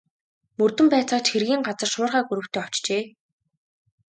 Мөрдөн 0.57 0.87
байцаагч 0.93 1.27
хэргийн 1.31 1.61
газар 1.67 1.89
шуурхай 1.93 2.23
групптэй 2.29 2.61
очжээ. 2.67 3.03